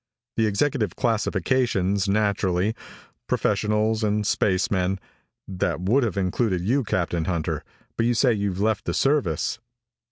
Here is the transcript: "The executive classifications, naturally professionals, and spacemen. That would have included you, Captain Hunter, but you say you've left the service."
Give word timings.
"The 0.35 0.47
executive 0.47 0.95
classifications, 0.95 2.09
naturally 2.09 2.73
professionals, 3.27 4.03
and 4.03 4.25
spacemen. 4.25 4.99
That 5.47 5.79
would 5.79 6.01
have 6.01 6.17
included 6.17 6.61
you, 6.61 6.83
Captain 6.83 7.25
Hunter, 7.25 7.63
but 7.97 8.07
you 8.07 8.15
say 8.15 8.33
you've 8.33 8.59
left 8.59 8.85
the 8.85 8.95
service." 8.95 9.59